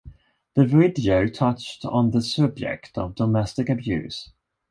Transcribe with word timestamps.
The 0.55 0.65
video 0.65 1.27
touched 1.27 1.85
on 1.85 2.09
the 2.09 2.23
subject 2.23 2.97
of 2.97 3.13
domestic 3.13 3.69
abuse. 3.69 4.31